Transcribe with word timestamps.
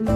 سلام 0.00 0.12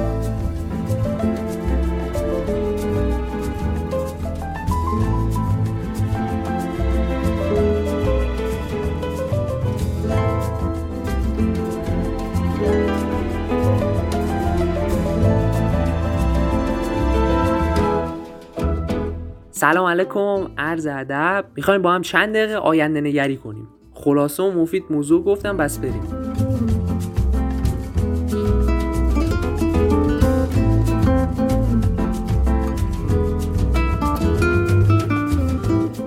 علیکم 19.86 20.46
عرض 20.58 20.86
ادب. 20.86 21.44
می‌خوایم 21.56 21.82
با 21.82 21.92
هم 21.92 22.02
چند 22.02 22.34
دقیقه 22.34 22.54
آینده 22.54 23.00
نگری 23.00 23.36
کنیم. 23.36 23.68
خلاصه 23.92 24.42
و 24.42 24.50
مفید 24.50 24.84
موضوع 24.90 25.24
گفتم 25.24 25.56
بس 25.56 25.78
بریم. 25.78 26.53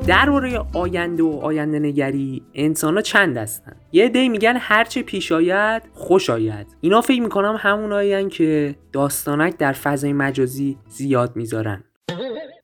درباره 0.07 0.59
آینده 0.73 1.23
و 1.23 1.39
آینده 1.43 1.79
نگری 1.79 2.43
انسان 2.53 2.95
ها 2.95 3.02
چند 3.02 3.38
دسته‌ان؟ 3.38 3.76
یه 3.91 4.09
عده 4.09 4.30
میگن 4.29 4.57
هرچه 4.59 5.02
پیش 5.02 5.31
آید 5.31 5.84
خوش 5.93 6.29
آید. 6.29 6.67
اینا 6.81 7.02
فکر 7.02 7.21
می‌کنم 7.21 7.55
همونا 7.59 8.30
که 8.29 8.75
داستانک 8.91 9.57
در 9.57 9.71
فضای 9.71 10.13
مجازی 10.13 10.77
زیاد 10.89 11.35
می‌ذارن. 11.35 11.84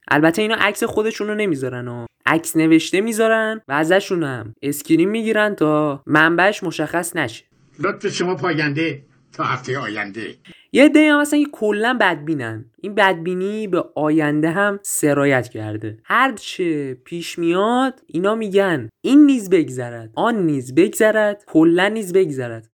البته 0.07 0.41
اینا 0.41 0.55
عکس 0.55 0.83
خودشون 0.83 1.27
رو 1.27 1.35
نمی‌ذارن 1.35 1.87
و 1.87 2.05
عکس 2.25 2.57
نوشته 2.57 3.01
می‌ذارن 3.01 3.61
و 3.67 3.71
ازشون 3.71 4.23
هم 4.23 4.55
screen 4.61 5.09
می‌گیرن 5.09 5.55
تا 5.55 6.03
منبعش 6.05 6.63
مشخص 6.63 7.15
نشه. 7.15 7.45
لطف 7.79 8.07
شما 8.07 8.35
پاینده 8.35 9.05
تا 9.33 9.43
هفته 9.43 9.79
آینده. 9.79 10.35
یه 10.71 10.89
عده 10.89 10.99
هم 10.99 11.21
مثلا 11.21 11.43
کلا 11.51 11.97
بدبینن. 12.01 12.65
این 12.81 12.95
بدبینی 12.95 13.67
به 13.67 13.85
آینده 13.95 14.51
هم 14.51 14.79
سرایت 14.81 15.49
کرده. 15.49 15.97
هرچه 16.03 16.93
پیش 16.93 17.39
میاد 17.39 18.01
اینا 18.07 18.35
میگن 18.35 18.89
این 19.01 19.25
نیز 19.25 19.49
بگذرد 19.49 20.11
آن 20.15 20.45
نیز 20.45 20.75
بگذرد 20.75 21.43
کلا 21.47 21.87
نیز 21.87 22.13
بگذرد. 22.13 22.69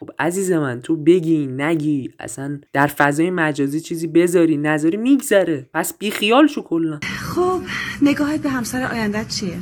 خب 0.00 0.10
عزیز 0.18 0.52
من 0.52 0.80
تو 0.80 0.96
بگی 0.96 1.46
نگی 1.46 2.10
اصلا 2.18 2.60
در 2.72 2.86
فضای 2.86 3.30
مجازی 3.30 3.80
چیزی 3.80 4.06
بذاری 4.06 4.56
نذاری 4.56 4.96
میگذره. 4.96 5.70
پس 5.74 5.98
بیخیال 5.98 6.46
شو 6.46 6.62
کلا. 6.62 7.00
خب 7.02 7.60
نگاهت 8.02 8.42
به 8.42 8.48
همسر 8.48 8.82
آیندت 8.92 9.28
چیه؟ 9.28 9.58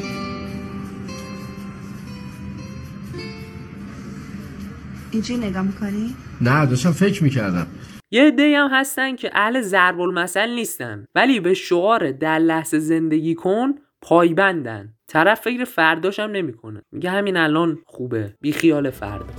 اینجوری 5.10 5.40
نگاه 5.40 5.62
می‌کنی؟ 5.62 6.14
نه 6.40 6.66
داشتم 6.66 6.92
فکر 6.92 7.24
می‌کردم. 7.24 7.66
یه 8.10 8.30
دی 8.30 8.54
هم 8.54 8.68
هستن 8.72 9.16
که 9.16 9.30
اهل 9.34 9.60
ضرب 9.60 10.00
المثل 10.00 10.50
نیستن 10.50 11.04
ولی 11.14 11.40
به 11.40 11.54
شعار 11.54 12.10
در 12.10 12.38
لحظه 12.38 12.78
زندگی 12.78 13.34
کن 13.34 13.74
پایبندن. 14.02 14.92
طرف 15.08 15.40
فکر 15.40 15.64
فرداش 15.64 16.20
هم 16.20 16.30
نمی‌کنه. 16.30 16.82
میگه 16.92 17.10
همین 17.10 17.36
الان 17.36 17.78
خوبه. 17.86 18.34
بیخیال 18.40 18.90
فردا. 18.90 19.34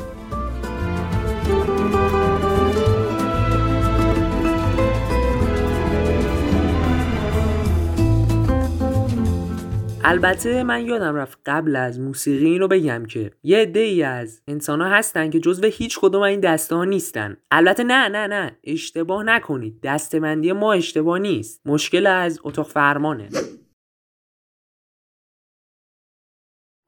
البته 10.10 10.64
من 10.64 10.86
یادم 10.86 11.16
رفت 11.16 11.40
قبل 11.46 11.76
از 11.76 12.00
موسیقی 12.00 12.46
اینو 12.46 12.68
بگم 12.68 13.06
که 13.06 13.32
یه 13.44 13.58
عده 13.58 13.80
ای 13.80 14.04
از 14.04 14.42
انسان 14.48 14.82
ها 14.82 14.88
هستن 14.88 15.30
که 15.30 15.40
جزو 15.40 15.68
هیچ 15.68 16.00
کدوم 16.00 16.22
این 16.22 16.40
دسته 16.40 16.76
ها 16.76 16.86
نیستن. 16.86 17.38
البته 17.52 17.84
نه 17.84 18.08
نه 18.08 18.28
نه. 18.28 18.58
اشتباه 18.64 19.24
نکنید. 19.24 19.80
دستمندی 19.84 20.52
ما 20.52 20.74
اشتباه 20.74 21.20
نیست. 21.20 21.62
مشکل 21.66 22.08
از 22.08 22.40
اتاق 22.44 22.68
فرمانه. 22.68 23.30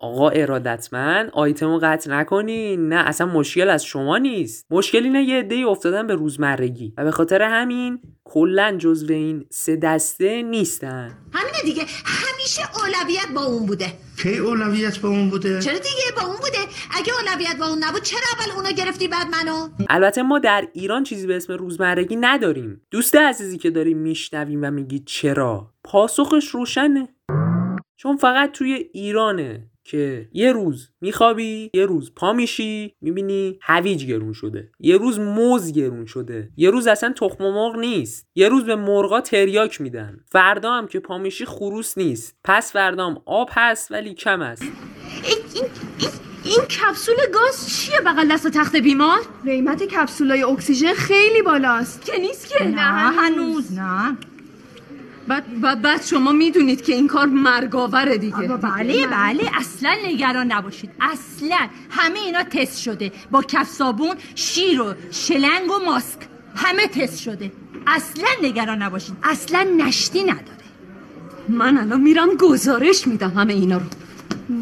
آقا 0.01 0.29
ارادتمند 0.29 1.29
آیتمو 1.33 1.79
قطع 1.81 2.11
نکنی. 2.11 2.77
نه 2.77 2.95
اصلا 2.95 3.27
مشکل 3.27 3.69
از 3.69 3.85
شما 3.85 4.17
نیست. 4.17 4.65
مشکل 4.69 5.03
اینه 5.03 5.23
یه 5.23 5.39
عده 5.39 5.55
افتادن 5.67 6.07
به 6.07 6.15
روزمرگی. 6.15 6.93
و 6.97 7.03
به 7.03 7.11
خاطر 7.11 7.41
همین 7.41 7.99
کلا 8.23 8.77
جزو 8.77 9.13
این 9.13 9.45
سه 9.49 9.75
دسته 9.75 10.41
نیستن. 10.41 11.17
همینه 11.33 11.61
دیگه. 11.63 11.85
همیشه 12.05 12.61
اولویت 12.79 13.27
با 13.35 13.41
اون 13.41 13.65
بوده. 13.65 13.93
کی 14.21 14.37
اولویت 14.37 14.99
با 14.99 15.09
اون 15.09 15.29
بوده؟ 15.29 15.61
چرا 15.61 15.73
دیگه 15.73 16.11
با 16.15 16.21
اون 16.21 16.35
بوده؟ 16.35 16.57
اگه 16.91 17.13
اولویت 17.13 17.57
با 17.59 17.67
اون 17.67 17.83
نبود 17.83 18.01
چرا 18.01 18.19
اول 18.39 18.51
اونو 18.55 18.71
گرفتی 18.71 19.07
بعد 19.07 19.27
منو؟ 19.27 19.69
البته 19.89 20.23
ما 20.23 20.39
در 20.39 20.67
ایران 20.73 21.03
چیزی 21.03 21.27
به 21.27 21.35
اسم 21.35 21.53
روزمرگی 21.53 22.15
نداریم. 22.15 22.81
دوست 22.91 23.15
عزیزی 23.15 23.57
که 23.57 23.69
داریم 23.69 23.97
میشنویم 23.97 24.63
و 24.63 24.71
میگی 24.71 24.99
چرا؟ 24.99 25.73
پاسخش 25.83 26.47
روشنه. 26.47 27.07
چون 27.97 28.17
فقط 28.17 28.51
توی 28.51 28.73
ایرانه. 28.93 29.68
که 29.89 30.29
یه 30.33 30.51
روز 30.51 30.89
میخوابی 31.01 31.69
یه 31.73 31.85
روز 31.85 32.11
پا 32.15 32.33
میشی 32.33 32.95
می‌بینی 33.01 33.59
هویج 33.61 34.05
گرون 34.05 34.33
شده. 34.33 34.71
یه 34.79 34.97
روز 34.97 35.19
موز 35.19 35.73
گرون 35.73 36.05
شده. 36.05 36.49
یه 36.57 36.69
روز 36.69 36.87
اصلا 36.87 37.13
تخم 37.13 37.43
مرغ 37.43 37.75
نیست. 37.75 38.27
یه 38.35 38.49
روز 38.49 38.65
به 38.65 38.75
مرغا 38.75 39.21
تریاک 39.21 39.81
میدن. 39.81 40.19
فردا 40.31 40.71
هم 40.71 40.87
که 40.87 40.99
پا 40.99 41.17
میشی 41.17 41.45
خروس 41.45 41.97
نیست. 41.97 42.37
پس 42.43 42.73
فردا 42.73 43.07
هم 43.07 43.21
آب 43.25 43.49
هست 43.51 43.91
ولی 43.91 44.13
کم 44.13 44.41
است. 44.41 44.61
این, 44.61 44.71
این, 45.55 45.65
این, 45.99 46.09
این 46.43 46.61
کپسول 46.61 47.15
گاز 47.33 47.69
چیه 47.69 48.01
بغل 48.01 48.27
دست 48.31 48.47
تخت 48.47 48.75
بیمار؟ 48.75 49.19
قیمت 49.45 49.83
کپسولای 49.83 50.43
اکسیژن 50.43 50.93
خیلی 50.93 51.41
بالاست. 51.41 52.05
که 52.05 52.17
نیست 52.17 52.49
که؟ 52.49 52.63
نه 52.63 52.81
هنوز 52.81 53.73
نه. 53.73 54.17
بعد, 55.29 55.81
بعد, 55.81 56.05
شما 56.05 56.31
می‌دونید 56.31 56.81
که 56.81 56.93
این 56.93 57.07
کار 57.07 57.25
مرگاوره 57.25 58.17
دیگه. 58.17 58.37
بله 58.37 59.07
بله. 59.07 59.51
اصلا 59.59 59.95
نگران 60.05 60.51
نباشید. 60.51 60.89
اصلا. 61.01 61.57
همه 61.89 62.19
اینا 62.19 62.43
تست 62.43 62.81
شده. 62.81 63.11
با 63.31 63.41
کف 63.41 63.69
صابون 63.69 64.15
شیر 64.35 64.81
و 64.81 64.93
شلنگ 65.11 65.71
و 65.71 65.85
ماسک. 65.85 66.19
همه 66.55 66.87
تست 66.87 67.21
شده. 67.21 67.51
اصلا 67.87 68.27
نگران 68.43 68.81
نباشید. 68.81 69.15
اصلا 69.23 69.67
نشتی 69.77 70.23
نداره. 70.23 70.59
من 71.49 71.77
الان 71.77 72.01
میرم 72.01 72.29
گزارش 72.35 73.07
میدم 73.07 73.29
همه 73.29 73.53
اینا 73.53 73.77
رو. 73.77 73.85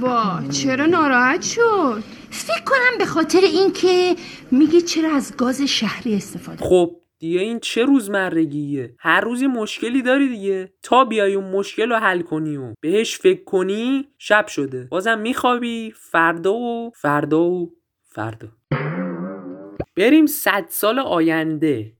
با 0.02 0.40
چرا 0.52 0.86
ناراحت 0.86 1.42
شد؟ 1.42 2.04
فکر 2.30 2.64
کنم 2.66 2.98
به 2.98 3.06
خاطر 3.06 3.40
اینکه 3.42 4.16
میگه 4.52 4.82
چرا 4.82 5.16
از 5.16 5.38
گاز 5.38 5.62
شهری 5.62 6.16
استفاده 6.16 6.66
خب 6.66 6.92
دیگه 7.20 7.40
این 7.40 7.60
چه 7.60 7.86
روزمرگیه؟ 7.86 8.96
هر 9.00 9.22
روزی 9.22 9.48
مشکلی 9.48 10.02
داری 10.02 10.28
دیگه. 10.28 10.74
تا 10.84 11.06
بیای 11.06 11.34
اون 11.34 11.52
مشکل 11.52 11.90
رو 11.90 11.96
حل 11.96 12.22
کنی 12.22 12.58
و 12.58 12.74
بهش 12.82 13.18
فکر 13.18 13.44
کنی 13.44 14.08
شب 14.18 14.48
شده. 14.48 14.88
بازم 14.92 15.20
میخوابی 15.20 15.94
فردا 15.96 16.54
و 16.54 16.92
فردا 16.96 17.44
و 17.44 17.74
فردا. 18.04 18.48
بریم 19.96 20.26
صد 20.26 20.66
سال 20.70 21.00
آینده. 21.00 21.94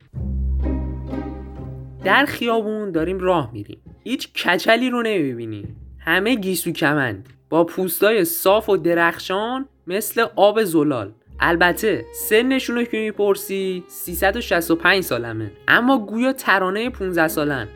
در 2.04 2.26
خیابون 2.26 2.92
داریم 2.92 3.20
راه 3.20 3.54
میریم. 3.54 3.82
هیچ 4.04 4.34
کچلی 4.34 4.90
رو 4.90 5.02
نمی‌بینیم 5.02 5.76
همه 6.00 6.36
گیسو 6.36 6.72
کمند. 6.72 7.30
با 7.50 7.64
پوستای 7.64 8.26
صاف 8.26 8.70
و 8.70 8.78
درخشان 8.78 9.70
مثل 9.88 10.26
آب 10.36 10.64
زلال. 10.64 11.14
البته 11.40 12.06
سنشون 12.14 12.76
رو 12.76 12.84
که 12.84 12.98
می‌پرسی 12.98 13.84
365 13.88 15.04
سالمه. 15.04 15.52
اما 15.68 15.98
گویا 15.98 16.34
ترانه 16.34 16.90
15 16.90 17.28
سالن. 17.28 17.68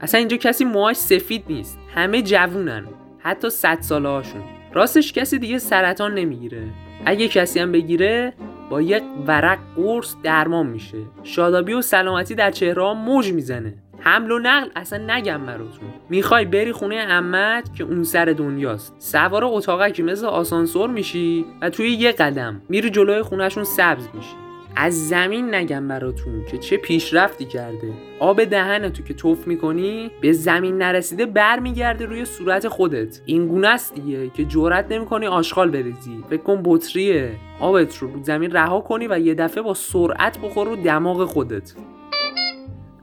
اصلا 0.00 0.18
اینجا 0.18 0.36
کسی 0.36 0.64
موهاش 0.64 0.96
سفید 0.96 1.44
نیست. 1.48 1.78
همه 1.94 2.22
جوونن. 2.22 2.86
حتی 3.18 3.50
100 3.50 3.80
ساله 3.80 4.08
هاشون. 4.08 4.42
راستش 4.72 5.12
کسی 5.12 5.38
دیگه 5.38 5.58
سرطان 5.58 6.14
نمی‌گیره. 6.14 6.62
اگه 7.04 7.28
کسی 7.28 7.60
هم 7.60 7.72
بگیره 7.72 8.32
با 8.70 8.82
یک 8.82 9.02
ورق 9.26 9.58
قرص 9.76 10.14
درمان 10.22 10.66
میشه. 10.66 10.98
شادابی 11.22 11.72
و 11.72 11.82
سلامتی 11.82 12.34
در 12.34 12.50
چهره 12.50 12.92
موج 12.94 13.32
می‌زنه. 13.32 13.74
حمل 14.06 14.30
و 14.30 14.38
نقل 14.38 14.68
اصلا 14.76 15.14
نگم 15.14 15.46
براتون. 15.46 15.88
می‌خوای 16.08 16.44
بری 16.44 16.72
خونه 16.72 17.06
عمت 17.06 17.74
که 17.74 17.84
اون 17.84 18.04
سر 18.04 18.24
دنیاست. 18.24 18.94
سوار 18.98 19.44
اتاقکی 19.44 20.02
مثل 20.02 20.26
آسانسور 20.26 20.90
میشی 20.90 21.44
و 21.62 21.70
توی 21.70 21.90
یه 21.90 22.12
قدم 22.12 22.62
میری 22.68 22.90
جلوی 22.90 23.22
خونهشون 23.22 23.64
سبز 23.64 24.08
میشی. 24.14 24.34
از 24.76 25.08
زمین 25.08 25.54
نگم 25.54 25.88
براتون 25.88 26.44
که 26.50 26.58
چه 26.58 26.76
پیشرفتی 26.76 27.44
کرده. 27.44 27.92
آب 28.20 28.44
دهن 28.44 28.88
تو 28.88 29.02
که 29.02 29.14
توف 29.14 29.46
می‌کنی 29.46 30.10
به 30.20 30.32
زمین 30.32 30.78
نرسیده 30.78 31.26
برمیگرده 31.26 32.06
روی 32.06 32.24
صورت 32.24 32.68
خودت. 32.68 33.20
این 33.24 33.48
گونه 33.48 33.68
است 33.68 33.94
دیگه 33.94 34.30
که 34.30 34.44
جرأت 34.44 34.92
نمی‌کنی 34.92 35.26
آشغال 35.26 35.70
بریزی. 35.70 36.24
فکر 36.30 36.42
کن 36.42 36.60
بطریه. 36.64 37.32
آبت 37.60 37.96
رو 37.96 38.12
رو 38.12 38.22
زمین 38.22 38.52
رها 38.52 38.80
کنی 38.80 39.06
و 39.06 39.18
یه 39.18 39.34
دفعه 39.34 39.62
با 39.62 39.74
سرعت 39.74 40.38
بخور 40.38 40.66
رو 40.66 40.76
دماغ 40.76 41.24
خودت. 41.24 41.72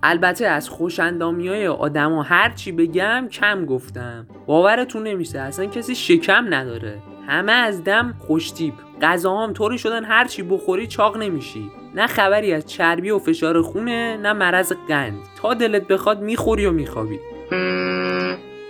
البته 0.06 0.48
از 0.48 0.70
خوشندامی 0.70 1.48
های 1.48 1.68
آدم 1.68 2.20
هر 2.20 2.50
چی 2.50 2.72
بگم 2.72 3.28
کم 3.32 3.66
گفتم. 3.66 4.28
باورتون 4.46 5.04
نمیشه 5.04 5.40
اصلا 5.40 5.66
کسی 5.66 5.96
شکم 5.96 6.54
نداره. 6.54 6.98
همه 7.28 7.52
از 7.52 7.84
دم 7.84 8.14
خوشتیپ. 8.20 8.74
غذاهام 9.02 9.54
طوری 9.54 9.78
شدن 9.78 10.04
هر 10.04 10.26
چی 10.26 10.44
بخوری 10.44 10.88
چاق 10.88 11.18
نمیشی. 11.18 11.72
نه 11.96 12.08
خبری 12.08 12.54
از 12.54 12.66
چربی 12.66 13.10
و 13.10 13.20
فشار 13.20 13.62
خونه 13.62 14.18
نه 14.18 14.34
مرض 14.34 14.74
قند. 14.88 15.18
تا 15.42 15.54
دلت 15.54 15.88
بخواد 15.88 16.22
می‌خوری 16.22 16.66
و 16.66 16.72
میخوابی. 16.72 17.20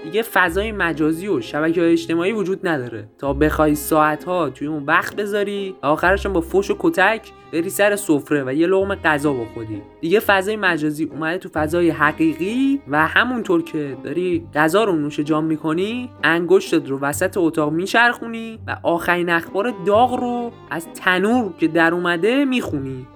دیگه 0.04 0.22
فضای 0.22 0.72
مجازی 0.72 1.28
و 1.28 1.42
شبکه 1.42 1.82
های 1.82 1.92
اجتماعی 1.92 2.32
وجود 2.32 2.68
نداره. 2.68 3.08
تا 3.18 3.34
بخوای 3.34 3.76
ساعت 3.76 4.24
ها 4.24 4.50
توی 4.50 4.68
اون 4.68 4.84
وقت 4.84 5.16
بذاری 5.16 5.76
و 5.84 5.86
آخرش 5.86 6.28
با 6.28 6.42
فوش 6.42 6.72
و 6.72 6.76
کتک 6.80 7.32
بری 7.54 7.70
سر 7.70 7.96
سفره 7.96 8.44
و 8.44 8.54
یه 8.54 8.68
لغم 8.68 8.96
غذا 8.96 9.34
بخوری. 9.34 9.82
دیگه 10.02 10.20
فضای 10.20 10.56
مجازی 10.56 11.04
اومده 11.04 11.38
تو 11.38 11.50
فضای 11.54 11.90
حقیقی 11.90 12.82
و 12.88 13.08
همونطور 13.08 13.64
که 13.64 13.98
داری 14.04 14.48
غذا 14.56 14.84
رو 14.84 14.96
نوش 14.96 15.20
جام 15.20 15.44
می‌کنی 15.44 16.10
انگشتت 16.24 16.90
رو 16.90 17.00
وسط 17.00 17.38
اتاق 17.38 17.72
میچرخونی 17.72 18.60
و 18.68 18.78
آخرین 18.84 19.30
اخبار 19.30 19.74
داغ 19.86 20.20
رو 20.20 20.52
از 20.72 20.88
تنور 20.94 21.54
که 21.58 21.68
در 21.68 21.94
اومده 21.94 22.46
می‌خونی. 22.46 23.08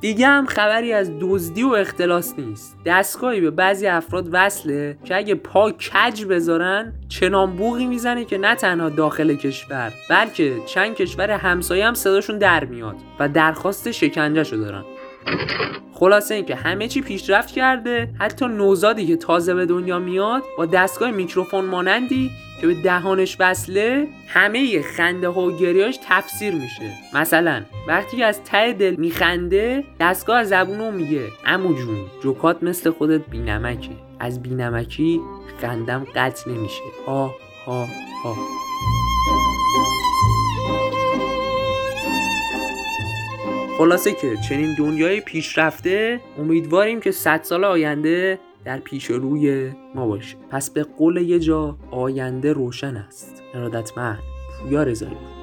دیگه 0.00 0.26
هم 0.26 0.46
خبری 0.46 0.92
از 0.92 1.10
دزدی 1.20 1.62
و 1.62 1.68
اختلاس 1.68 2.34
نیست. 2.38 2.76
دستگاهی 2.84 3.40
به 3.40 3.50
بعضی 3.50 3.86
افراد 3.86 4.28
وصله 4.32 4.98
که 5.04 5.16
اگه 5.16 5.34
پا 5.34 5.70
کج 5.70 6.24
بذارن 6.24 6.92
چنان 7.08 7.56
بوغی 7.56 7.86
می‌زنه 7.86 8.24
که 8.24 8.38
نه 8.38 8.54
تنها 8.54 8.88
داخل 8.88 9.34
کشور 9.34 9.92
بلکه 10.10 10.56
چند 10.66 10.94
کشور 10.94 11.30
همسایه 11.30 11.86
هم 11.86 11.94
صداشون 11.94 12.38
در 12.38 12.64
میاد 12.64 12.96
و 13.18 13.28
درخواست 13.28 13.90
شکنجهشو 13.90 14.56
دارن. 14.56 14.84
خلاصه 15.92 16.34
اینکه 16.34 16.54
همه 16.54 16.88
چی 16.88 17.00
پیشرفت 17.00 17.50
کرده 17.50 18.08
حتی 18.18 18.46
نوزادی 18.46 19.06
که 19.06 19.16
تازه 19.16 19.54
به 19.54 19.66
دنیا 19.66 19.98
میاد 19.98 20.42
با 20.58 20.66
دستگاه 20.66 21.10
میکروفون 21.10 21.64
مانندی 21.64 22.30
که 22.60 22.66
به 22.66 22.74
دهانش 22.74 23.36
وصله 23.40 24.08
همه 24.28 24.82
خنده 24.82 25.28
ها 25.28 25.40
و 25.40 25.56
گریاش 25.56 25.98
تفسیر 26.08 26.54
میشه. 26.54 26.92
مثلا 27.14 27.62
وقتی 27.88 28.22
از 28.22 28.44
ته 28.44 28.72
دل 28.72 28.96
میخنده 28.96 29.84
دستگاه 30.00 30.38
از 30.38 30.48
زبونو 30.48 30.90
میگه 30.90 31.22
امو 31.46 31.74
جون 31.74 31.96
جوکات 32.22 32.62
مثل 32.62 32.90
خودت 32.90 33.20
بینمکه. 33.30 33.90
از 34.20 34.42
بینمکی 34.42 35.20
خندم 35.60 36.06
قطع 36.14 36.50
نمیشه. 36.50 36.82
ها 37.06 37.34
ها 37.66 37.86
ها 38.24 38.36
خلاصه 43.78 44.12
که 44.12 44.36
چنین 44.48 44.74
دنیای 44.74 45.20
پیشرفته 45.20 46.20
امیدواریم 46.38 47.00
که 47.00 47.10
100 47.10 47.40
سال 47.42 47.64
آینده 47.64 48.38
در 48.64 48.78
پیش 48.78 49.04
روی 49.04 49.70
ما 49.94 50.06
باشه. 50.06 50.36
پس 50.50 50.70
به 50.70 50.82
قول 50.82 51.16
یه 51.16 51.38
جا 51.38 51.76
آینده 51.90 52.52
روشن 52.52 52.96
است. 52.96 53.42
ارادتمند. 53.54 54.18
پویا 54.62 54.82
رضایی. 54.82 55.35